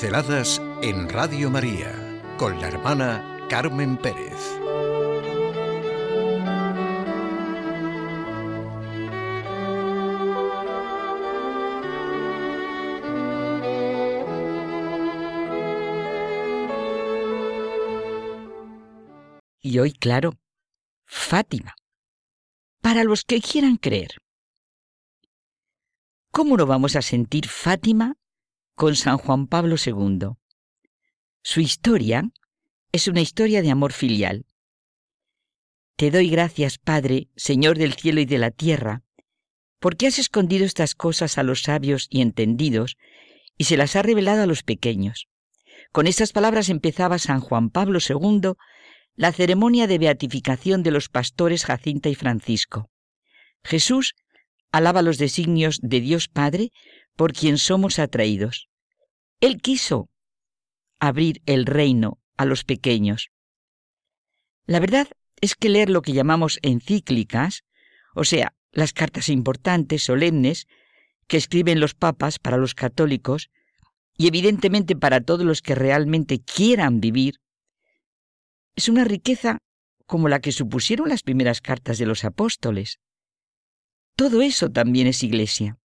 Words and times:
Pinceladas 0.00 0.62
en 0.80 1.10
Radio 1.10 1.50
María 1.50 1.92
con 2.38 2.58
la 2.58 2.68
hermana 2.68 3.46
Carmen 3.50 3.98
Pérez. 3.98 4.58
Y 19.60 19.78
hoy, 19.80 19.92
claro, 19.92 20.38
Fátima. 21.04 21.74
Para 22.80 23.04
los 23.04 23.24
que 23.24 23.42
quieran 23.42 23.76
creer. 23.76 24.12
¿Cómo 26.30 26.56
no 26.56 26.64
vamos 26.64 26.96
a 26.96 27.02
sentir 27.02 27.48
Fátima 27.48 28.16
con 28.80 28.96
San 28.96 29.18
Juan 29.18 29.46
Pablo 29.46 29.76
II? 29.76 30.28
Su 31.42 31.60
historia 31.60 32.30
es 32.92 33.08
una 33.08 33.20
historia 33.20 33.60
de 33.60 33.70
amor 33.70 33.92
filial. 33.92 34.46
Te 35.96 36.10
doy 36.10 36.30
gracias, 36.30 36.78
Padre, 36.78 37.28
Señor 37.36 37.76
del 37.76 37.92
cielo 37.92 38.22
y 38.22 38.24
de 38.24 38.38
la 38.38 38.50
tierra, 38.50 39.02
porque 39.80 40.06
has 40.06 40.18
escondido 40.18 40.64
estas 40.64 40.94
cosas 40.94 41.36
a 41.36 41.42
los 41.42 41.64
sabios 41.64 42.06
y 42.08 42.22
entendidos 42.22 42.96
y 43.58 43.64
se 43.64 43.76
las 43.76 43.96
has 43.96 44.06
revelado 44.06 44.44
a 44.44 44.46
los 44.46 44.62
pequeños. 44.62 45.28
Con 45.92 46.06
estas 46.06 46.32
palabras 46.32 46.70
empezaba 46.70 47.18
San 47.18 47.40
Juan 47.40 47.68
Pablo 47.68 47.98
II 47.98 48.52
la 49.14 49.32
ceremonia 49.32 49.88
de 49.88 49.98
beatificación 49.98 50.82
de 50.82 50.92
los 50.92 51.10
pastores 51.10 51.66
Jacinta 51.66 52.08
y 52.08 52.14
Francisco. 52.14 52.88
Jesús 53.62 54.14
alaba 54.72 55.02
los 55.02 55.18
designios 55.18 55.80
de 55.82 56.00
Dios 56.00 56.28
Padre 56.28 56.70
por 57.14 57.34
quien 57.34 57.58
somos 57.58 57.98
atraídos. 57.98 58.69
Él 59.40 59.60
quiso 59.60 60.10
abrir 60.98 61.42
el 61.46 61.66
reino 61.66 62.18
a 62.36 62.44
los 62.44 62.64
pequeños. 62.64 63.30
La 64.66 64.80
verdad 64.80 65.08
es 65.40 65.54
que 65.54 65.70
leer 65.70 65.90
lo 65.90 66.02
que 66.02 66.12
llamamos 66.12 66.58
encíclicas, 66.62 67.64
o 68.14 68.24
sea, 68.24 68.54
las 68.72 68.92
cartas 68.92 69.28
importantes, 69.28 70.02
solemnes, 70.02 70.66
que 71.26 71.36
escriben 71.36 71.80
los 71.80 71.94
papas 71.94 72.38
para 72.38 72.56
los 72.56 72.74
católicos, 72.74 73.50
y 74.16 74.26
evidentemente 74.26 74.96
para 74.96 75.20
todos 75.20 75.46
los 75.46 75.62
que 75.62 75.74
realmente 75.74 76.40
quieran 76.40 77.00
vivir, 77.00 77.40
es 78.76 78.88
una 78.88 79.04
riqueza 79.04 79.58
como 80.06 80.28
la 80.28 80.40
que 80.40 80.52
supusieron 80.52 81.08
las 81.08 81.22
primeras 81.22 81.60
cartas 81.60 81.98
de 81.98 82.06
los 82.06 82.24
apóstoles. 82.24 82.98
Todo 84.16 84.42
eso 84.42 84.68
también 84.70 85.06
es 85.06 85.22
iglesia. 85.22 85.78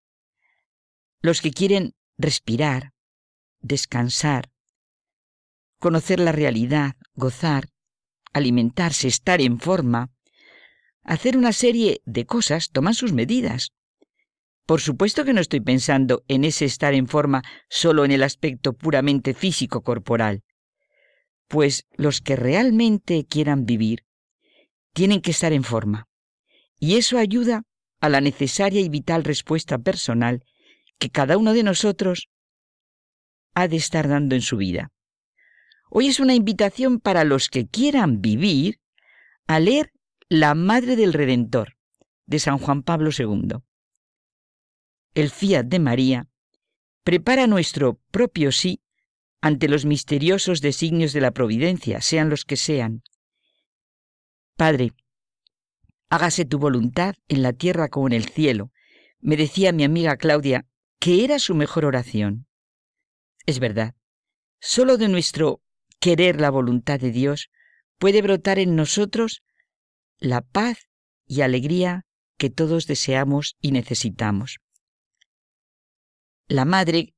Los 1.22 1.42
que 1.42 1.52
quieren 1.52 1.94
respirar, 2.18 2.95
descansar, 3.66 4.52
conocer 5.80 6.20
la 6.20 6.32
realidad, 6.32 6.96
gozar, 7.16 7.70
alimentarse, 8.32 9.08
estar 9.08 9.42
en 9.42 9.60
forma, 9.60 10.12
hacer 11.04 11.38
una 11.38 11.52
serie 11.52 12.02
de 12.06 12.26
cosas, 12.26 12.70
toman 12.70 12.94
sus 12.94 13.12
medidas. 13.14 13.72
Por 14.66 14.82
supuesto 14.82 15.26
que 15.26 15.34
no 15.34 15.42
estoy 15.42 15.62
pensando 15.62 16.24
en 16.28 16.44
ese 16.44 16.66
estar 16.66 16.94
en 16.94 17.08
forma 17.08 17.44
solo 17.70 18.06
en 18.06 18.12
el 18.12 18.24
aspecto 18.24 18.74
puramente 18.74 19.34
físico 19.34 19.82
corporal, 19.82 20.44
pues 21.48 21.86
los 21.96 22.22
que 22.22 22.36
realmente 22.36 23.26
quieran 23.26 23.66
vivir 23.66 24.06
tienen 24.94 25.22
que 25.22 25.32
estar 25.32 25.54
en 25.54 25.64
forma, 25.64 26.08
y 26.80 26.96
eso 26.96 27.18
ayuda 27.18 27.64
a 28.00 28.10
la 28.10 28.22
necesaria 28.22 28.82
y 28.82 28.90
vital 28.90 29.24
respuesta 29.24 29.78
personal 29.78 30.44
que 30.98 31.10
cada 31.10 31.38
uno 31.38 31.54
de 31.54 31.64
nosotros 31.64 32.30
ha 33.56 33.68
de 33.68 33.78
estar 33.78 34.08
dando 34.08 34.36
en 34.36 34.42
su 34.42 34.58
vida. 34.58 34.92
Hoy 35.90 36.08
es 36.08 36.20
una 36.20 36.36
invitación 36.36 37.00
para 37.00 37.24
los 37.24 37.50
que 37.50 37.68
quieran 37.68 38.22
vivir 38.22 38.80
a 39.48 39.60
leer 39.60 39.92
La 40.28 40.54
Madre 40.54 40.96
del 40.96 41.14
Redentor 41.14 41.78
de 42.26 42.40
San 42.40 42.58
Juan 42.58 42.84
Pablo 42.84 43.12
II. 43.18 43.60
El 45.14 45.30
fiat 45.30 45.66
de 45.66 45.80
María 45.80 46.28
prepara 47.04 47.48
nuestro 47.48 48.00
propio 48.12 48.52
sí 48.52 48.82
ante 49.42 49.70
los 49.70 49.86
misteriosos 49.86 50.60
designios 50.60 51.14
de 51.14 51.22
la 51.22 51.32
providencia, 51.32 52.02
sean 52.02 52.30
los 52.30 52.46
que 52.46 52.58
sean. 52.58 53.04
Padre, 54.58 54.92
hágase 56.10 56.46
tu 56.46 56.58
voluntad 56.58 57.16
en 57.28 57.44
la 57.44 57.54
tierra 57.54 57.88
como 57.88 58.08
en 58.08 58.14
el 58.14 58.26
cielo, 58.26 58.72
me 59.20 59.38
decía 59.38 59.72
mi 59.72 59.84
amiga 59.84 60.18
Claudia, 60.18 60.66
que 61.00 61.24
era 61.24 61.40
su 61.40 61.56
mejor 61.56 61.86
oración. 61.86 62.48
Es 63.46 63.60
verdad, 63.60 63.96
solo 64.60 64.98
de 64.98 65.08
nuestro 65.08 65.62
querer 66.00 66.42
la 66.42 66.50
voluntad 66.50 67.00
de 67.00 67.12
Dios 67.12 67.50
puede 67.98 68.22
brotar 68.22 68.60
en 68.60 68.76
nosotros 68.76 69.44
la 70.18 70.42
paz 70.42 70.90
y 71.28 71.42
alegría 71.42 72.06
que 72.38 72.50
todos 72.50 72.88
deseamos 72.88 73.56
y 73.62 73.72
necesitamos. 73.72 74.58
La 76.48 76.66
Madre, 76.66 77.14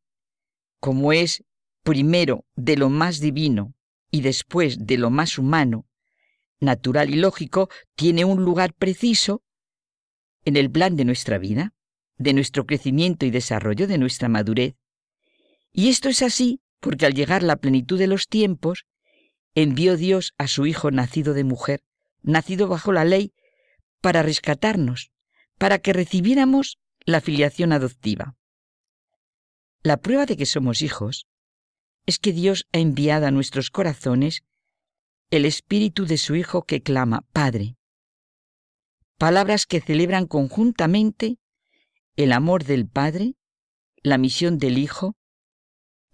como 0.80 1.12
es 1.12 1.44
primero 1.84 2.46
de 2.56 2.78
lo 2.78 2.90
más 2.90 3.20
divino 3.20 3.74
y 4.12 4.22
después 4.22 4.86
de 4.86 4.98
lo 4.98 5.10
más 5.10 5.38
humano, 5.38 5.86
natural 6.60 7.10
y 7.10 7.16
lógico, 7.16 7.70
tiene 7.96 8.26
un 8.26 8.44
lugar 8.44 8.74
preciso 8.74 9.44
en 10.46 10.56
el 10.56 10.72
plan 10.72 10.96
de 10.96 11.06
nuestra 11.06 11.38
vida, 11.38 11.74
de 12.18 12.34
nuestro 12.34 12.66
crecimiento 12.66 13.26
y 13.26 13.32
desarrollo, 13.32 13.88
de 13.88 13.98
nuestra 13.98 14.30
madurez. 14.30 14.76
Y 15.78 15.90
esto 15.90 16.10
es 16.10 16.24
así 16.24 16.60
porque 16.80 17.06
al 17.06 17.14
llegar 17.14 17.44
la 17.44 17.56
plenitud 17.56 18.00
de 18.00 18.08
los 18.08 18.28
tiempos, 18.28 18.88
envió 19.54 19.96
Dios 19.96 20.34
a 20.40 20.48
su 20.48 20.66
Hijo 20.66 20.90
nacido 20.90 21.36
de 21.36 21.44
mujer, 21.44 21.84
nacido 22.24 22.68
bajo 22.68 22.92
la 22.92 23.06
ley, 23.06 23.32
para 24.02 24.24
rescatarnos, 24.24 25.12
para 25.60 25.78
que 25.78 25.94
recibiéramos 25.94 26.80
la 27.06 27.22
filiación 27.22 27.74
adoptiva. 27.74 28.36
La 29.84 29.98
prueba 29.98 30.26
de 30.26 30.36
que 30.36 30.48
somos 30.48 30.82
hijos 30.82 31.28
es 32.08 32.18
que 32.18 32.32
Dios 32.34 32.68
ha 32.74 32.80
enviado 32.80 33.28
a 33.28 33.32
nuestros 33.32 33.70
corazones 33.70 34.44
el 35.30 35.46
espíritu 35.46 36.08
de 36.08 36.18
su 36.18 36.36
Hijo 36.36 36.64
que 36.64 36.82
clama, 36.82 37.22
Padre. 37.34 37.76
Palabras 39.20 39.68
que 39.68 39.80
celebran 39.80 40.26
conjuntamente 40.26 41.38
el 42.16 42.32
amor 42.32 42.64
del 42.64 42.88
Padre, 42.88 43.36
la 44.02 44.18
misión 44.18 44.58
del 44.58 44.80
Hijo, 44.80 45.17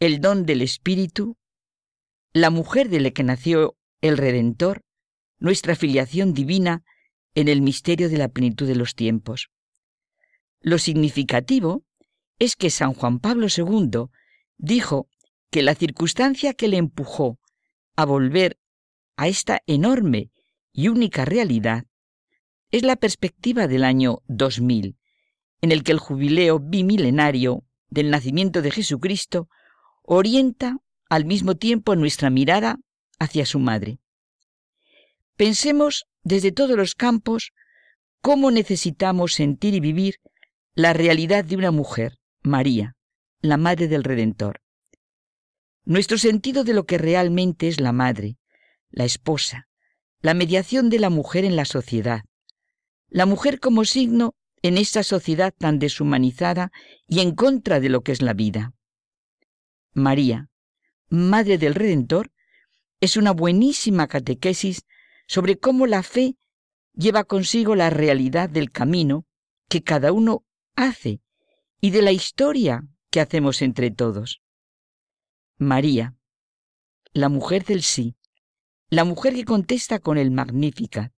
el 0.05 0.19
don 0.19 0.45
del 0.45 0.61
Espíritu, 0.61 1.37
la 2.33 2.49
mujer 2.49 2.89
de 2.89 2.99
la 2.99 3.11
que 3.11 3.23
nació 3.23 3.77
el 4.01 4.17
Redentor, 4.17 4.83
nuestra 5.39 5.75
filiación 5.75 6.33
divina 6.33 6.83
en 7.35 7.47
el 7.47 7.61
misterio 7.61 8.09
de 8.09 8.17
la 8.17 8.27
plenitud 8.27 8.67
de 8.67 8.75
los 8.75 8.95
tiempos. 8.95 9.49
Lo 10.59 10.77
significativo 10.77 11.85
es 12.37 12.57
que 12.57 12.69
San 12.69 12.93
Juan 12.93 13.19
Pablo 13.19 13.47
II 13.47 14.09
dijo 14.57 15.07
que 15.49 15.63
la 15.63 15.73
circunstancia 15.73 16.53
que 16.53 16.67
le 16.67 16.77
empujó 16.77 17.39
a 17.95 18.03
volver 18.03 18.59
a 19.15 19.29
esta 19.29 19.61
enorme 19.67 20.31
y 20.73 20.89
única 20.89 21.23
realidad 21.23 21.85
es 22.71 22.83
la 22.83 22.97
perspectiva 22.97 23.67
del 23.67 23.85
año 23.85 24.17
2000, 24.27 24.97
en 25.61 25.71
el 25.71 25.83
que 25.83 25.93
el 25.93 25.99
jubileo 25.99 26.59
bimilenario 26.59 27.63
del 27.87 28.09
nacimiento 28.09 28.61
de 28.61 28.71
Jesucristo 28.71 29.47
orienta 30.03 30.77
al 31.09 31.25
mismo 31.25 31.55
tiempo 31.55 31.95
nuestra 31.95 32.29
mirada 32.29 32.79
hacia 33.19 33.45
su 33.45 33.59
madre. 33.59 33.99
Pensemos 35.35 36.05
desde 36.23 36.51
todos 36.51 36.77
los 36.77 36.95
campos 36.95 37.51
cómo 38.21 38.51
necesitamos 38.51 39.33
sentir 39.33 39.73
y 39.73 39.79
vivir 39.79 40.19
la 40.75 40.93
realidad 40.93 41.43
de 41.43 41.55
una 41.55 41.71
mujer, 41.71 42.17
María, 42.41 42.95
la 43.41 43.57
Madre 43.57 43.87
del 43.87 44.03
Redentor. 44.03 44.61
Nuestro 45.85 46.17
sentido 46.17 46.63
de 46.63 46.73
lo 46.73 46.85
que 46.85 46.97
realmente 46.97 47.67
es 47.67 47.79
la 47.79 47.91
madre, 47.91 48.37
la 48.89 49.05
esposa, 49.05 49.67
la 50.21 50.33
mediación 50.33 50.89
de 50.89 50.99
la 50.99 51.09
mujer 51.09 51.43
en 51.43 51.55
la 51.55 51.65
sociedad, 51.65 52.23
la 53.09 53.25
mujer 53.25 53.59
como 53.59 53.83
signo 53.83 54.35
en 54.61 54.77
esta 54.77 55.03
sociedad 55.03 55.53
tan 55.57 55.77
deshumanizada 55.77 56.71
y 57.07 57.19
en 57.19 57.35
contra 57.35 57.79
de 57.79 57.89
lo 57.89 58.01
que 58.01 58.13
es 58.13 58.21
la 58.21 58.33
vida. 58.33 58.73
María, 59.93 60.49
Madre 61.09 61.57
del 61.57 61.75
Redentor, 61.75 62.31
es 62.99 63.17
una 63.17 63.31
buenísima 63.31 64.07
catequesis 64.07 64.85
sobre 65.27 65.59
cómo 65.59 65.85
la 65.85 66.01
fe 66.01 66.35
lleva 66.93 67.23
consigo 67.23 67.75
la 67.75 67.89
realidad 67.89 68.49
del 68.49 68.71
camino 68.71 69.25
que 69.69 69.83
cada 69.83 70.11
uno 70.11 70.43
hace 70.75 71.21
y 71.79 71.91
de 71.91 72.01
la 72.01 72.11
historia 72.11 72.87
que 73.11 73.19
hacemos 73.19 73.61
entre 73.61 73.91
todos. 73.91 74.41
María, 75.57 76.15
la 77.13 77.29
mujer 77.29 77.63
del 77.63 77.83
sí, 77.83 78.15
la 78.89 79.03
mujer 79.03 79.35
que 79.35 79.45
contesta 79.45 79.99
con 79.99 80.17
el 80.17 80.31
Magnificat, 80.31 81.11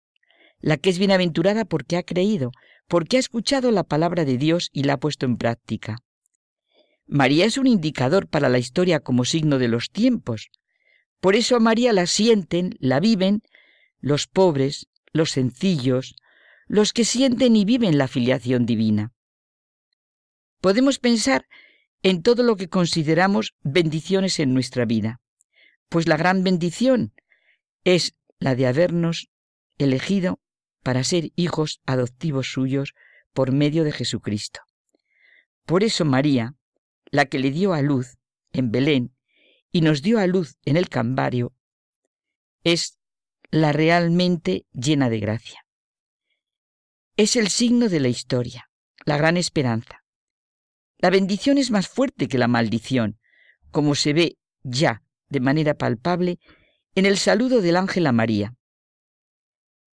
la 0.59 0.77
que 0.77 0.89
es 0.89 0.99
bienaventurada 0.99 1.63
porque 1.63 1.97
ha 1.97 2.03
creído, 2.03 2.51
porque 2.87 3.17
ha 3.17 3.19
escuchado 3.19 3.71
la 3.71 3.83
palabra 3.83 4.25
de 4.25 4.37
Dios 4.37 4.69
y 4.73 4.83
la 4.83 4.93
ha 4.93 4.97
puesto 4.97 5.25
en 5.25 5.37
práctica. 5.37 6.04
María 7.07 7.45
es 7.45 7.57
un 7.57 7.67
indicador 7.67 8.27
para 8.27 8.49
la 8.49 8.57
historia 8.57 8.99
como 8.99 9.25
signo 9.25 9.59
de 9.59 9.67
los 9.67 9.91
tiempos. 9.91 10.49
Por 11.19 11.35
eso 11.35 11.55
a 11.55 11.59
María 11.59 11.93
la 11.93 12.07
sienten, 12.07 12.75
la 12.79 12.99
viven 12.99 13.41
los 13.99 14.27
pobres, 14.27 14.87
los 15.13 15.31
sencillos, 15.31 16.15
los 16.67 16.93
que 16.93 17.05
sienten 17.05 17.55
y 17.55 17.65
viven 17.65 17.97
la 17.97 18.07
filiación 18.07 18.65
divina. 18.65 19.13
Podemos 20.61 20.99
pensar 20.99 21.47
en 22.03 22.21
todo 22.21 22.43
lo 22.43 22.55
que 22.55 22.69
consideramos 22.69 23.55
bendiciones 23.63 24.39
en 24.39 24.53
nuestra 24.53 24.85
vida, 24.85 25.21
pues 25.89 26.07
la 26.07 26.17
gran 26.17 26.43
bendición 26.43 27.13
es 27.83 28.15
la 28.39 28.55
de 28.55 28.67
habernos 28.67 29.29
elegido 29.77 30.39
para 30.83 31.03
ser 31.03 31.31
hijos 31.35 31.81
adoptivos 31.85 32.51
suyos 32.51 32.93
por 33.33 33.51
medio 33.51 33.83
de 33.83 33.91
Jesucristo. 33.91 34.61
Por 35.65 35.83
eso 35.83 36.05
María, 36.05 36.55
la 37.11 37.25
que 37.25 37.39
le 37.39 37.51
dio 37.51 37.73
a 37.73 37.81
luz 37.81 38.17
en 38.51 38.71
Belén 38.71 39.15
y 39.71 39.81
nos 39.81 40.01
dio 40.01 40.19
a 40.19 40.27
luz 40.27 40.57
en 40.65 40.77
el 40.77 40.89
Cambario, 40.89 41.53
es 42.63 42.97
la 43.51 43.71
realmente 43.71 44.65
llena 44.73 45.09
de 45.09 45.19
gracia. 45.19 45.65
Es 47.17 47.35
el 47.35 47.49
signo 47.49 47.89
de 47.89 47.99
la 47.99 48.07
historia, 48.07 48.69
la 49.05 49.17
gran 49.17 49.37
esperanza. 49.37 50.03
La 50.97 51.09
bendición 51.09 51.57
es 51.57 51.71
más 51.71 51.87
fuerte 51.87 52.27
que 52.27 52.37
la 52.37 52.47
maldición, 52.47 53.19
como 53.71 53.95
se 53.95 54.13
ve 54.13 54.37
ya 54.63 55.03
de 55.29 55.39
manera 55.39 55.75
palpable 55.75 56.39
en 56.95 57.05
el 57.05 57.17
saludo 57.17 57.61
del 57.61 57.75
ángel 57.75 58.07
a 58.07 58.11
María. 58.11 58.55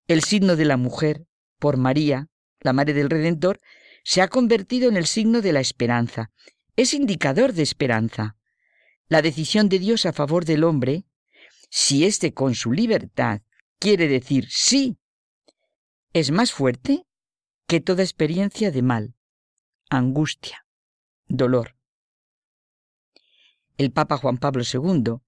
El 0.06 0.22
signo 0.22 0.56
de 0.56 0.64
la 0.64 0.76
mujer, 0.76 1.26
por 1.58 1.76
María, 1.76 2.28
la 2.60 2.72
Madre 2.72 2.94
del 2.94 3.10
Redentor, 3.10 3.60
se 4.04 4.22
ha 4.22 4.28
convertido 4.28 4.88
en 4.88 4.96
el 4.96 5.06
signo 5.06 5.40
de 5.40 5.52
la 5.52 5.60
esperanza. 5.60 6.30
Es 6.74 6.94
indicador 6.94 7.52
de 7.52 7.62
esperanza. 7.62 8.36
La 9.08 9.20
decisión 9.20 9.68
de 9.68 9.78
Dios 9.78 10.06
a 10.06 10.12
favor 10.14 10.46
del 10.46 10.64
hombre, 10.64 11.04
si 11.68 12.04
éste 12.06 12.32
con 12.32 12.54
su 12.54 12.72
libertad 12.72 13.42
quiere 13.78 14.08
decir 14.08 14.46
sí, 14.48 14.96
es 16.14 16.30
más 16.30 16.52
fuerte 16.52 17.06
que 17.66 17.80
toda 17.80 18.02
experiencia 18.02 18.70
de 18.70 18.82
mal, 18.82 19.14
angustia, 19.90 20.66
dolor. 21.26 21.76
El 23.76 23.92
Papa 23.92 24.16
Juan 24.16 24.38
Pablo 24.38 24.62
II 24.62 25.20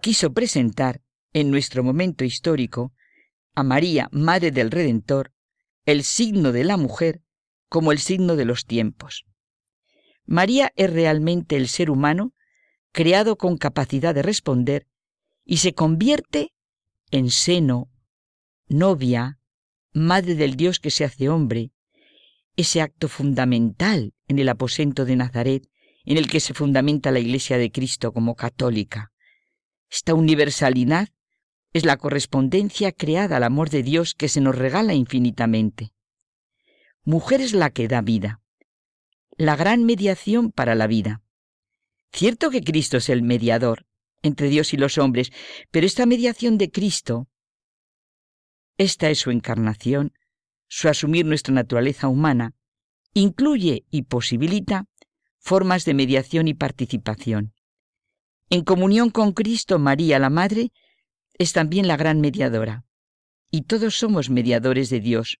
quiso 0.00 0.32
presentar 0.32 1.00
en 1.32 1.50
nuestro 1.50 1.82
momento 1.82 2.24
histórico 2.24 2.92
a 3.54 3.64
María, 3.64 4.08
Madre 4.12 4.52
del 4.52 4.70
Redentor, 4.70 5.32
el 5.84 6.04
signo 6.04 6.52
de 6.52 6.64
la 6.64 6.76
mujer 6.76 7.22
como 7.68 7.90
el 7.90 7.98
signo 7.98 8.36
de 8.36 8.44
los 8.44 8.66
tiempos. 8.66 9.24
María 10.32 10.72
es 10.76 10.90
realmente 10.90 11.56
el 11.56 11.68
ser 11.68 11.90
humano 11.90 12.32
creado 12.90 13.36
con 13.36 13.58
capacidad 13.58 14.14
de 14.14 14.22
responder 14.22 14.86
y 15.44 15.58
se 15.58 15.74
convierte 15.74 16.54
en 17.10 17.28
seno, 17.28 17.90
novia, 18.66 19.38
madre 19.92 20.34
del 20.34 20.56
Dios 20.56 20.80
que 20.80 20.90
se 20.90 21.04
hace 21.04 21.28
hombre, 21.28 21.72
ese 22.56 22.80
acto 22.80 23.08
fundamental 23.08 24.14
en 24.26 24.38
el 24.38 24.48
aposento 24.48 25.04
de 25.04 25.16
Nazaret 25.16 25.68
en 26.06 26.16
el 26.16 26.30
que 26.30 26.40
se 26.40 26.54
fundamenta 26.54 27.10
la 27.10 27.18
Iglesia 27.18 27.58
de 27.58 27.70
Cristo 27.70 28.14
como 28.14 28.34
católica. 28.34 29.12
Esta 29.90 30.14
universalidad 30.14 31.10
es 31.74 31.84
la 31.84 31.98
correspondencia 31.98 32.90
creada 32.92 33.36
al 33.36 33.44
amor 33.44 33.68
de 33.68 33.82
Dios 33.82 34.14
que 34.14 34.30
se 34.30 34.40
nos 34.40 34.56
regala 34.56 34.94
infinitamente. 34.94 35.92
Mujer 37.04 37.42
es 37.42 37.52
la 37.52 37.68
que 37.68 37.86
da 37.86 38.00
vida, 38.00 38.41
la 39.36 39.56
gran 39.56 39.84
mediación 39.84 40.52
para 40.52 40.74
la 40.74 40.86
vida. 40.86 41.22
Cierto 42.12 42.50
que 42.50 42.62
Cristo 42.62 42.98
es 42.98 43.08
el 43.08 43.22
mediador 43.22 43.86
entre 44.22 44.48
Dios 44.48 44.72
y 44.72 44.76
los 44.76 44.98
hombres, 44.98 45.32
pero 45.70 45.86
esta 45.86 46.06
mediación 46.06 46.58
de 46.58 46.70
Cristo, 46.70 47.28
esta 48.78 49.10
es 49.10 49.18
su 49.18 49.30
encarnación, 49.30 50.12
su 50.68 50.88
asumir 50.88 51.26
nuestra 51.26 51.52
naturaleza 51.52 52.08
humana, 52.08 52.54
incluye 53.14 53.84
y 53.90 54.02
posibilita 54.02 54.86
formas 55.38 55.84
de 55.84 55.94
mediación 55.94 56.46
y 56.48 56.54
participación. 56.54 57.52
En 58.48 58.62
comunión 58.62 59.10
con 59.10 59.32
Cristo, 59.32 59.78
María, 59.78 60.18
la 60.18 60.30
Madre, 60.30 60.72
es 61.38 61.52
también 61.52 61.88
la 61.88 61.96
gran 61.96 62.20
mediadora. 62.20 62.84
Y 63.50 63.62
todos 63.62 63.96
somos 63.96 64.30
mediadores 64.30 64.88
de 64.88 65.00
Dios, 65.00 65.38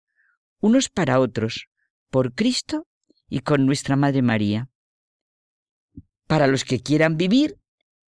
unos 0.60 0.88
para 0.88 1.20
otros, 1.20 1.68
por 2.10 2.34
Cristo 2.34 2.86
y 3.32 3.40
con 3.40 3.64
nuestra 3.64 3.96
Madre 3.96 4.20
María. 4.20 4.68
Para 6.26 6.46
los 6.46 6.66
que 6.66 6.80
quieran 6.80 7.16
vivir, 7.16 7.56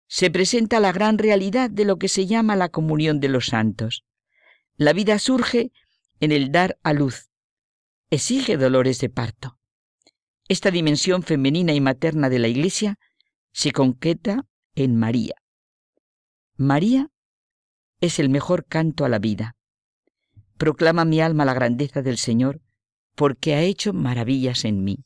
se 0.09 0.31
presenta 0.31 0.79
la 0.79 0.93
gran 0.93 1.17
realidad 1.17 1.71
de 1.71 1.87
lo 1.87 1.97
que 1.97 2.09
se 2.09 2.27
llama 2.27 2.55
la 2.55 2.69
comunión 2.69 3.19
de 3.19 3.31
los 3.31 3.47
santos. 3.47 4.05
La 4.77 4.93
vida 4.93 5.19
surge 5.19 5.73
en 6.21 6.33
el 6.33 6.53
dar 6.53 6.79
a 6.83 6.93
luz. 6.93 7.31
Exige 8.11 8.59
dolores 8.59 9.01
de 9.01 9.09
parto. 9.09 9.59
Esta 10.49 10.71
dimensión 10.71 11.23
femenina 11.23 11.73
y 11.73 11.81
materna 11.81 12.29
de 12.29 12.39
la 12.39 12.49
Iglesia 12.49 12.99
se 13.53 13.73
concreta 13.73 14.45
en 14.75 14.97
María. 14.97 15.37
María 16.59 17.11
es 18.03 18.19
el 18.19 18.29
mejor 18.29 18.67
canto 18.67 19.07
a 19.07 19.09
la 19.09 19.19
vida. 19.19 19.57
Proclama 20.59 21.07
mi 21.07 21.23
alma 21.23 21.47
la 21.47 21.55
grandeza 21.55 22.03
del 22.03 22.19
Señor, 22.19 22.61
porque 23.15 23.55
ha 23.55 23.63
hecho 23.63 23.95
maravillas 23.95 24.67
en 24.67 24.85
mí. 24.85 25.06